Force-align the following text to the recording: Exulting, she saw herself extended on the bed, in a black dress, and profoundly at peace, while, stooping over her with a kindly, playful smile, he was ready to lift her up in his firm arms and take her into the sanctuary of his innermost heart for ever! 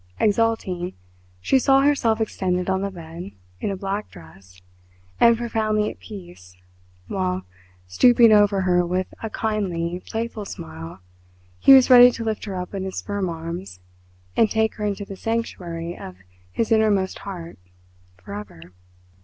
Exulting, 0.19 0.93
she 1.41 1.59
saw 1.59 1.81
herself 1.81 2.19
extended 2.19 2.71
on 2.71 2.81
the 2.81 2.89
bed, 2.89 3.33
in 3.59 3.69
a 3.69 3.75
black 3.77 4.09
dress, 4.09 4.59
and 5.19 5.37
profoundly 5.37 5.91
at 5.91 5.99
peace, 5.99 6.57
while, 7.07 7.45
stooping 7.85 8.31
over 8.31 8.61
her 8.61 8.83
with 8.83 9.05
a 9.21 9.29
kindly, 9.29 10.01
playful 10.07 10.43
smile, 10.43 11.01
he 11.59 11.73
was 11.75 11.91
ready 11.91 12.09
to 12.09 12.23
lift 12.23 12.45
her 12.45 12.55
up 12.59 12.73
in 12.73 12.83
his 12.83 12.99
firm 12.99 13.29
arms 13.29 13.79
and 14.35 14.49
take 14.49 14.73
her 14.73 14.83
into 14.85 15.05
the 15.05 15.15
sanctuary 15.15 15.95
of 15.95 16.15
his 16.51 16.71
innermost 16.71 17.19
heart 17.19 17.59
for 18.17 18.33
ever! 18.33 18.73